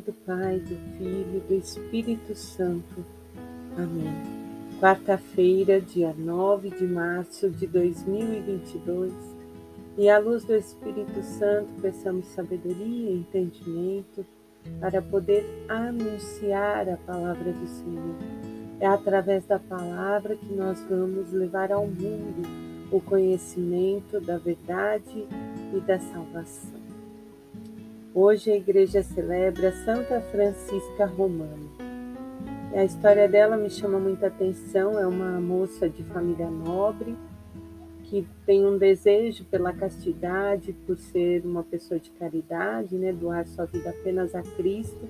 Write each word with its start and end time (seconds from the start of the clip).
nome 0.00 0.06
do 0.06 0.12
Pai, 0.12 0.58
do 0.60 0.76
Filho 0.96 1.36
e 1.36 1.48
do 1.48 1.54
Espírito 1.54 2.34
Santo. 2.34 3.04
Amém. 3.76 4.80
Quarta-feira, 4.80 5.80
dia 5.80 6.14
9 6.16 6.70
de 6.70 6.86
março 6.86 7.50
de 7.50 7.66
2022, 7.66 9.12
e 9.98 10.08
à 10.08 10.18
luz 10.18 10.44
do 10.44 10.54
Espírito 10.54 11.22
Santo, 11.22 11.68
peçamos 11.82 12.26
sabedoria 12.28 13.10
e 13.10 13.18
entendimento 13.18 14.24
para 14.80 15.02
poder 15.02 15.44
anunciar 15.68 16.88
a 16.88 16.96
palavra 16.96 17.52
do 17.52 17.66
Senhor. 17.66 18.16
É 18.78 18.86
através 18.86 19.44
da 19.44 19.58
palavra 19.58 20.36
que 20.36 20.54
nós 20.54 20.80
vamos 20.88 21.30
levar 21.32 21.70
ao 21.70 21.86
mundo 21.86 22.48
o 22.90 23.00
conhecimento 23.00 24.18
da 24.20 24.38
verdade 24.38 25.26
e 25.74 25.80
da 25.80 25.98
salvação. 25.98 26.79
Hoje 28.22 28.50
a 28.50 28.56
igreja 28.56 29.02
celebra 29.02 29.72
Santa 29.72 30.20
Francisca 30.20 31.06
Romana. 31.06 31.56
A 32.76 32.84
história 32.84 33.26
dela 33.26 33.56
me 33.56 33.70
chama 33.70 33.98
muita 33.98 34.26
atenção. 34.26 34.98
É 34.98 35.06
uma 35.06 35.40
moça 35.40 35.88
de 35.88 36.04
família 36.04 36.50
nobre 36.50 37.16
que 38.04 38.28
tem 38.44 38.66
um 38.66 38.76
desejo 38.76 39.46
pela 39.46 39.72
castidade, 39.72 40.74
por 40.86 40.98
ser 40.98 41.46
uma 41.46 41.62
pessoa 41.62 41.98
de 41.98 42.10
caridade, 42.10 42.94
né, 42.94 43.10
doar 43.10 43.46
sua 43.46 43.64
vida 43.64 43.88
apenas 43.88 44.34
a 44.34 44.42
Cristo, 44.42 45.08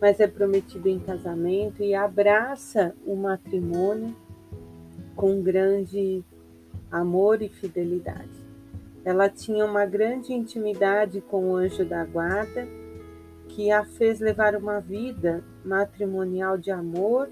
mas 0.00 0.20
é 0.20 0.28
prometida 0.28 0.88
em 0.88 1.00
casamento 1.00 1.82
e 1.82 1.92
abraça 1.92 2.94
o 3.04 3.16
matrimônio 3.16 4.14
com 5.16 5.42
grande 5.42 6.22
amor 6.88 7.42
e 7.42 7.48
fidelidade. 7.48 8.43
Ela 9.04 9.28
tinha 9.28 9.64
uma 9.66 9.84
grande 9.84 10.32
intimidade 10.32 11.20
com 11.20 11.50
o 11.50 11.56
anjo 11.56 11.84
da 11.84 12.04
guarda, 12.04 12.66
que 13.48 13.70
a 13.70 13.84
fez 13.84 14.18
levar 14.18 14.56
uma 14.56 14.80
vida 14.80 15.44
matrimonial 15.64 16.56
de 16.56 16.70
amor 16.70 17.28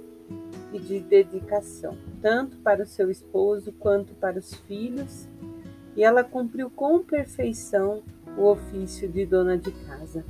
e 0.73 0.79
de 0.79 1.01
dedicação, 1.01 1.97
tanto 2.21 2.59
para 2.59 2.83
o 2.83 2.87
seu 2.87 3.11
esposo 3.11 3.73
quanto 3.73 4.15
para 4.15 4.39
os 4.39 4.55
filhos, 4.55 5.29
e 5.97 6.05
ela 6.05 6.23
cumpriu 6.23 6.71
com 6.71 7.03
perfeição 7.03 8.03
o 8.37 8.45
ofício 8.45 9.09
de 9.09 9.27
dona 9.27 9.57
de 9.59 9.71
casa, 9.71 10.25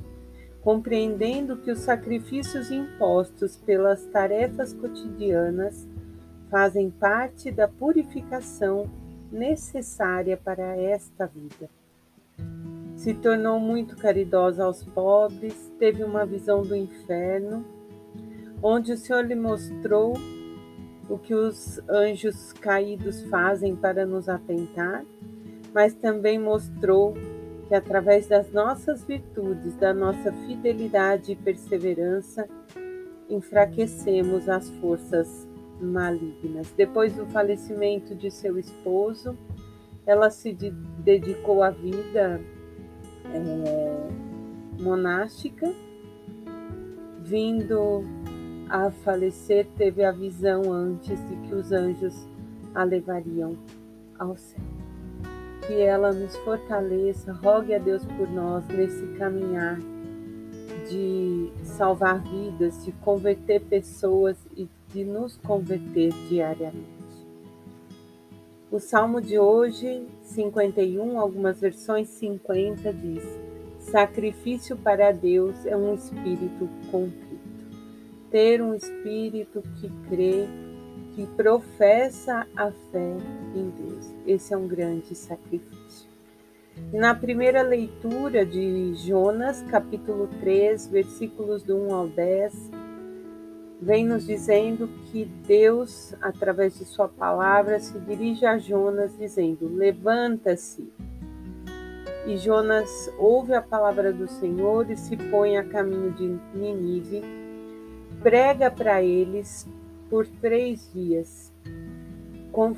compreendendo 0.62 1.56
que 1.56 1.70
os 1.70 1.80
sacrifícios 1.80 2.70
impostos 2.70 3.56
pelas 3.56 4.04
tarefas 4.06 4.72
cotidianas 4.72 5.86
fazem 6.50 6.90
parte 6.90 7.50
da 7.50 7.66
purificação 7.66 8.88
necessária 9.32 10.36
para 10.36 10.76
esta 10.76 11.26
vida. 11.26 11.68
Se 12.94 13.14
tornou 13.14 13.58
muito 13.58 13.96
caridosa 13.96 14.64
aos 14.64 14.84
pobres, 14.84 15.72
teve 15.78 16.04
uma 16.04 16.24
visão 16.24 16.62
do 16.62 16.76
inferno, 16.76 17.64
onde 18.62 18.92
o 18.92 18.96
Senhor 18.96 19.24
lhe 19.24 19.34
mostrou 19.34 20.14
o 21.08 21.18
que 21.18 21.34
os 21.34 21.80
anjos 21.88 22.52
caídos 22.52 23.22
fazem 23.24 23.74
para 23.74 24.06
nos 24.06 24.28
atentar, 24.28 25.04
mas 25.74 25.94
também 25.94 26.38
mostrou 26.38 27.14
que 27.66 27.74
através 27.74 28.28
das 28.28 28.52
nossas 28.52 29.02
virtudes, 29.04 29.74
da 29.76 29.92
nossa 29.92 30.30
fidelidade 30.32 31.32
e 31.32 31.36
perseverança, 31.36 32.46
enfraquecemos 33.28 34.48
as 34.48 34.68
forças 34.76 35.48
malignas. 35.80 36.72
Depois 36.76 37.14
do 37.14 37.26
falecimento 37.26 38.14
de 38.14 38.30
seu 38.30 38.58
esposo, 38.58 39.36
ela 40.06 40.30
se 40.30 40.52
dedicou 40.52 41.62
à 41.62 41.70
vida 41.70 42.40
é, 43.26 44.82
monástica, 44.82 45.72
vindo 47.20 48.04
a 48.68 48.90
falecer, 48.90 49.66
teve 49.76 50.04
a 50.04 50.12
visão 50.12 50.72
antes 50.72 51.18
de 51.28 51.36
que 51.36 51.54
os 51.54 51.72
anjos 51.72 52.26
a 52.74 52.84
levariam 52.84 53.56
ao 54.18 54.36
céu. 54.36 54.60
Que 55.66 55.80
ela 55.80 56.12
nos 56.12 56.36
fortaleça, 56.38 57.32
rogue 57.32 57.74
a 57.74 57.78
Deus 57.78 58.04
por 58.04 58.28
nós 58.28 58.66
nesse 58.68 59.06
caminhar 59.18 59.78
de 60.88 61.52
salvar 61.62 62.20
vidas, 62.20 62.84
de 62.84 62.92
converter 62.92 63.60
pessoas 63.62 64.36
e 64.56 64.68
de 64.92 65.04
nos 65.04 65.36
converter 65.38 66.12
diariamente. 66.28 67.02
O 68.70 68.78
salmo 68.78 69.20
de 69.20 69.38
hoje, 69.38 70.06
51, 70.22 71.18
algumas 71.18 71.60
versões 71.60 72.08
50, 72.08 72.92
diz: 72.92 73.22
Sacrifício 73.78 74.76
para 74.76 75.12
Deus 75.12 75.66
é 75.66 75.76
um 75.76 75.94
espírito 75.94 76.68
contrito. 76.90 77.32
Ter 78.30 78.62
um 78.62 78.74
espírito 78.74 79.62
que 79.78 79.90
crê, 80.08 80.46
que 81.14 81.26
professa 81.36 82.46
a 82.56 82.70
fé 82.70 83.16
em 83.54 83.68
Deus. 83.68 84.14
Esse 84.26 84.54
é 84.54 84.56
um 84.56 84.66
grande 84.66 85.14
sacrifício. 85.14 86.10
Na 86.92 87.14
primeira 87.14 87.60
leitura 87.60 88.46
de 88.46 88.94
Jonas, 88.94 89.60
capítulo 89.62 90.28
3, 90.40 90.86
versículos 90.86 91.62
do 91.62 91.76
1 91.76 91.94
ao 91.94 92.08
10, 92.08 92.70
vem 93.82 94.06
nos 94.06 94.24
dizendo 94.24 94.88
que 95.10 95.24
Deus, 95.24 96.14
através 96.22 96.78
de 96.78 96.84
Sua 96.84 97.08
palavra, 97.08 97.80
se 97.80 97.98
dirige 97.98 98.46
a 98.46 98.56
Jonas 98.56 99.18
dizendo: 99.18 99.68
Levanta-se. 99.74 100.88
E 102.24 102.36
Jonas 102.36 103.12
ouve 103.18 103.52
a 103.52 103.60
palavra 103.60 104.12
do 104.12 104.28
Senhor 104.28 104.88
e 104.88 104.96
se 104.96 105.16
põe 105.16 105.56
a 105.56 105.64
caminho 105.64 106.12
de 106.12 106.38
Ninive, 106.56 107.20
prega 108.22 108.70
para 108.70 109.02
eles 109.02 109.68
por 110.08 110.28
três 110.28 110.88
dias. 110.94 111.52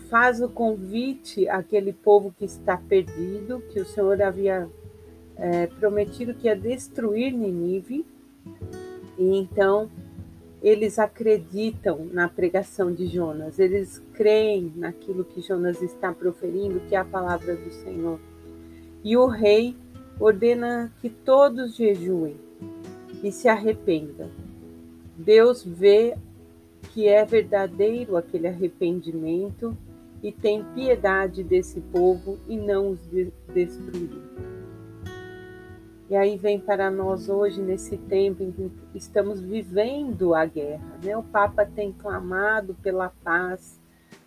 Faz 0.09 0.41
o 0.41 0.49
convite 0.49 1.47
àquele 1.49 1.93
povo 1.93 2.33
que 2.39 2.47
está 2.47 2.79
perdido, 2.79 3.61
que 3.71 3.81
o 3.81 3.85
Senhor 3.85 4.23
havia 4.23 4.67
é, 5.37 5.67
prometido 5.67 6.33
que 6.33 6.47
ia 6.47 6.57
destruir 6.57 7.35
Ninive. 7.35 8.07
E 9.19 9.37
então 9.37 9.91
eles 10.65 10.99
acreditam 10.99 12.09
na 12.11 12.27
pregação 12.27 12.91
de 12.91 13.07
Jonas, 13.07 13.59
eles 13.59 14.03
creem 14.15 14.73
naquilo 14.75 15.23
que 15.23 15.43
Jonas 15.43 15.83
está 15.83 16.11
proferindo, 16.11 16.81
que 16.89 16.95
é 16.95 16.99
a 16.99 17.05
palavra 17.05 17.55
do 17.55 17.71
Senhor. 17.71 18.19
E 19.05 19.15
o 19.15 19.27
rei 19.27 19.77
ordena 20.19 20.91
que 21.03 21.11
todos 21.11 21.77
jejuem 21.77 22.37
e 23.23 23.31
se 23.31 23.47
arrependam. 23.47 24.31
Deus 25.19 25.63
vê 25.63 26.17
que 26.95 27.09
é 27.09 27.27
verdadeiro 27.27 28.17
aquele 28.17 28.49
arrependimento 28.49 29.77
e 30.23 30.33
tem 30.33 30.65
piedade 30.75 31.45
desse 31.45 31.79
povo 31.83 32.39
e 32.49 32.57
não 32.57 32.93
os 32.93 33.01
destruiu. 33.53 34.23
E 36.09 36.17
aí 36.17 36.37
vem 36.37 36.61
para 36.61 36.91
nós 36.91 37.31
hoje, 37.31 37.63
nesse 37.63 37.97
tempo 37.97 38.43
em 38.43 38.53
que 38.53 38.71
estamos 38.95 39.41
vivendo 39.41 40.35
a 40.35 40.45
guerra. 40.45 40.99
Né? 41.03 41.17
O 41.17 41.23
Papa 41.23 41.65
tem 41.65 41.93
clamado 41.93 42.75
pela 42.83 43.11
paz 43.23 43.81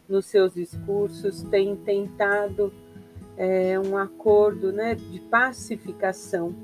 nos 0.09 0.25
seus 0.25 0.55
discursos, 0.55 1.43
tem 1.43 1.75
tentado 1.75 2.73
é, 3.37 3.79
um 3.79 3.95
acordo 3.95 4.71
né, 4.71 4.95
de 4.95 5.19
pacificação, 5.19 6.55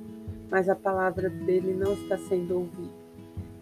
mas 0.49 0.67
a 0.67 0.75
palavra 0.75 1.29
dele 1.29 1.73
não 1.73 1.93
está 1.93 2.17
sendo 2.17 2.55
ouvida. 2.55 3.03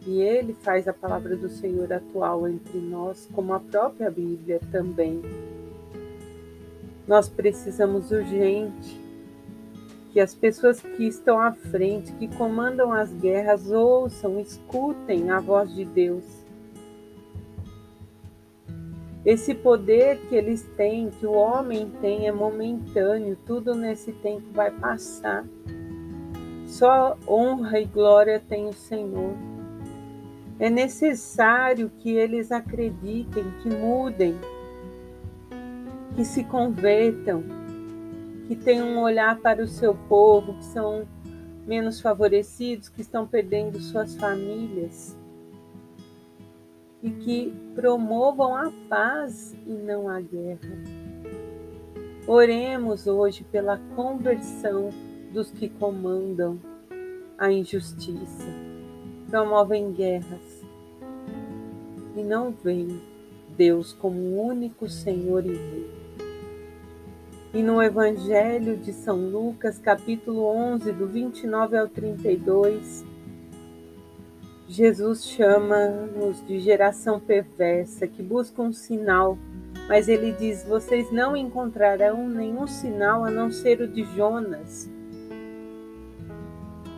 E 0.07 0.21
ele 0.21 0.53
faz 0.53 0.87
a 0.87 0.93
palavra 0.93 1.35
do 1.35 1.49
Senhor 1.49 1.91
atual 1.91 2.47
entre 2.47 2.79
nós, 2.79 3.27
como 3.33 3.53
a 3.53 3.59
própria 3.59 4.09
Bíblia 4.09 4.59
também. 4.71 5.21
Nós 7.05 7.27
precisamos 7.27 8.09
urgente 8.09 9.00
que 10.11 10.19
as 10.19 10.35
pessoas 10.35 10.81
que 10.81 11.07
estão 11.07 11.39
à 11.39 11.53
frente, 11.53 12.11
que 12.13 12.27
comandam 12.27 12.91
as 12.91 13.11
guerras, 13.13 13.71
ouçam, 13.71 14.39
escutem 14.39 15.29
a 15.29 15.39
voz 15.39 15.73
de 15.73 15.85
Deus. 15.85 16.25
Esse 19.25 19.53
poder 19.53 20.19
que 20.27 20.35
eles 20.35 20.63
têm, 20.75 21.09
que 21.11 21.25
o 21.25 21.33
homem 21.33 21.91
tem, 22.01 22.27
é 22.27 22.31
momentâneo, 22.31 23.37
tudo 23.45 23.73
nesse 23.73 24.11
tempo 24.11 24.47
vai 24.51 24.71
passar. 24.71 25.45
Só 26.65 27.17
honra 27.27 27.79
e 27.79 27.85
glória 27.85 28.41
tem 28.49 28.67
o 28.67 28.73
Senhor. 28.73 29.33
É 30.59 30.69
necessário 30.69 31.91
que 31.99 32.11
eles 32.11 32.51
acreditem, 32.51 33.45
que 33.61 33.69
mudem, 33.69 34.35
que 36.15 36.25
se 36.25 36.43
convertam, 36.43 37.43
que 38.51 38.55
têm 38.57 38.83
um 38.83 38.99
olhar 38.99 39.39
para 39.39 39.63
o 39.63 39.67
seu 39.67 39.95
povo, 39.95 40.55
que 40.55 40.65
são 40.65 41.07
menos 41.65 42.01
favorecidos, 42.01 42.89
que 42.89 42.99
estão 42.99 43.25
perdendo 43.25 43.79
suas 43.79 44.13
famílias. 44.13 45.17
E 47.01 47.11
que 47.11 47.53
promovam 47.73 48.53
a 48.53 48.69
paz 48.89 49.55
e 49.65 49.71
não 49.71 50.09
a 50.09 50.19
guerra. 50.19 50.83
Oremos 52.27 53.07
hoje 53.07 53.45
pela 53.49 53.77
conversão 53.95 54.89
dos 55.31 55.49
que 55.49 55.69
comandam 55.69 56.59
a 57.37 57.49
injustiça. 57.49 58.49
promovem 59.29 59.93
guerras 59.93 60.61
e 62.17 62.21
não 62.21 62.51
veem 62.51 63.01
Deus 63.55 63.93
como 63.93 64.19
o 64.19 64.45
único 64.45 64.89
Senhor 64.89 65.45
e 65.45 65.53
Rei. 65.53 66.00
E 67.53 67.61
no 67.61 67.83
Evangelho 67.83 68.77
de 68.77 68.93
São 68.93 69.17
Lucas, 69.29 69.77
capítulo 69.77 70.45
11, 70.45 70.93
do 70.93 71.05
29 71.05 71.77
ao 71.77 71.89
32, 71.89 73.05
Jesus 74.69 75.25
chama-nos 75.25 76.41
de 76.47 76.61
geração 76.61 77.19
perversa 77.19 78.07
que 78.07 78.23
busca 78.23 78.61
um 78.61 78.71
sinal, 78.71 79.37
mas 79.89 80.07
ele 80.07 80.31
diz: 80.31 80.63
Vocês 80.63 81.11
não 81.11 81.35
encontrarão 81.35 82.25
nenhum 82.29 82.65
sinal 82.67 83.25
a 83.25 83.29
não 83.29 83.51
ser 83.51 83.81
o 83.81 83.87
de 83.87 84.05
Jonas. 84.15 84.89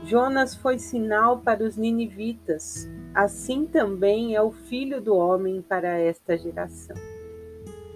Jonas 0.05 0.53
foi 0.53 0.77
sinal 0.77 1.39
para 1.39 1.63
os 1.63 1.75
ninivitas, 1.77 2.87
assim 3.15 3.65
também 3.65 4.35
é 4.35 4.41
o 4.43 4.51
filho 4.51 5.01
do 5.01 5.15
homem 5.15 5.63
para 5.63 5.97
esta 5.97 6.37
geração, 6.37 6.95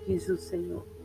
diz 0.08 0.28
o 0.28 0.38
Senhor. 0.38 0.97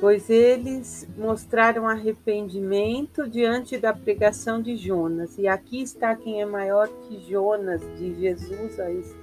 Pois 0.00 0.28
eles 0.28 1.08
mostraram 1.16 1.88
arrependimento 1.88 3.28
diante 3.28 3.78
da 3.78 3.92
pregação 3.92 4.60
de 4.60 4.76
Jonas. 4.76 5.38
E 5.38 5.48
aqui 5.48 5.80
está 5.80 6.14
quem 6.14 6.42
é 6.42 6.46
maior 6.46 6.88
que 6.88 7.18
Jonas, 7.28 7.80
de 7.98 8.14
Jesus 8.14 8.78
a 8.78 8.90
esse, 8.90 9.16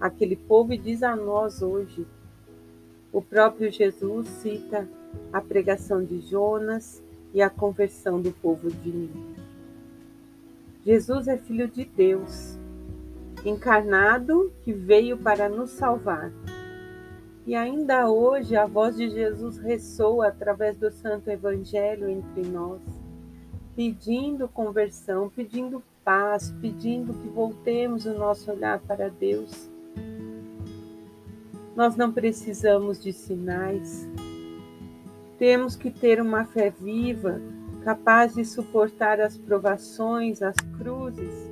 aquele 0.00 0.36
povo 0.36 0.72
e 0.72 0.78
diz 0.78 1.02
a 1.02 1.14
nós 1.14 1.62
hoje. 1.62 2.06
O 3.12 3.22
próprio 3.22 3.70
Jesus 3.70 4.26
cita 4.26 4.88
a 5.32 5.40
pregação 5.40 6.04
de 6.04 6.20
Jonas 6.20 7.02
e 7.32 7.40
a 7.40 7.48
conversão 7.48 8.20
do 8.20 8.32
povo 8.32 8.70
de 8.70 8.90
Nínive. 8.90 9.36
Jesus 10.84 11.26
é 11.26 11.36
filho 11.36 11.68
de 11.68 11.84
Deus, 11.84 12.56
encarnado 13.44 14.52
que 14.62 14.72
veio 14.72 15.16
para 15.16 15.48
nos 15.48 15.70
salvar 15.70 16.32
e 17.46 17.54
ainda 17.54 18.10
hoje 18.10 18.56
a 18.56 18.66
voz 18.66 18.96
de 18.96 19.08
Jesus 19.08 19.56
ressoa 19.58 20.26
através 20.26 20.76
do 20.76 20.90
Santo 20.90 21.30
Evangelho 21.30 22.10
entre 22.10 22.42
nós, 22.42 22.82
pedindo 23.76 24.48
conversão, 24.48 25.30
pedindo 25.30 25.80
paz, 26.04 26.52
pedindo 26.60 27.14
que 27.14 27.28
voltemos 27.28 28.04
o 28.04 28.14
nosso 28.14 28.50
olhar 28.50 28.80
para 28.80 29.08
Deus. 29.08 29.70
Nós 31.76 31.94
não 31.94 32.10
precisamos 32.10 33.00
de 33.00 33.12
sinais. 33.12 34.08
Temos 35.38 35.76
que 35.76 35.90
ter 35.90 36.20
uma 36.20 36.44
fé 36.44 36.70
viva, 36.70 37.40
capaz 37.84 38.34
de 38.34 38.44
suportar 38.44 39.20
as 39.20 39.36
provações, 39.38 40.42
as 40.42 40.56
cruzes, 40.78 41.48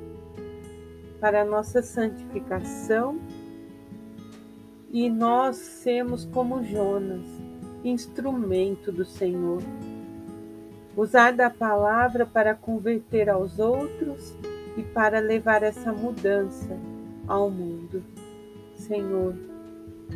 para 1.21 1.43
a 1.43 1.45
nossa 1.45 1.81
santificação 1.81 3.17
e 4.95 5.09
nós 5.09 5.57
sermos 5.57 6.23
como 6.23 6.63
Jonas, 6.63 7.27
instrumento 7.83 8.93
do 8.93 9.03
Senhor. 9.03 9.61
Usar 10.95 11.33
da 11.33 11.49
palavra 11.49 12.25
para 12.25 12.55
converter 12.55 13.29
aos 13.29 13.59
outros 13.59 14.33
e 14.77 14.83
para 14.83 15.19
levar 15.19 15.63
essa 15.63 15.91
mudança 15.91 16.79
ao 17.27 17.51
mundo. 17.51 18.01
Senhor, 18.73 19.35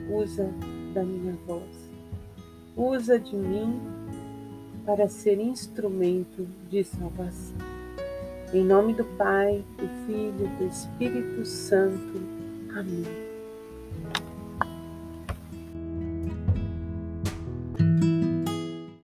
usa 0.09 0.49
da 0.93 1.03
minha 1.03 1.33
voz, 1.45 1.91
usa 2.77 3.19
de 3.19 3.35
mim 3.35 3.81
para 4.85 5.09
ser 5.09 5.41
instrumento 5.41 6.47
de 6.69 6.85
salvação. 6.85 7.57
Em 8.53 8.63
nome 8.63 8.93
do 8.93 9.03
Pai, 9.03 9.61
do 9.77 10.05
Filho 10.05 10.45
e 10.45 10.57
do 10.57 10.67
Espírito 10.67 11.45
Santo. 11.45 12.21
Amém. 12.73 13.28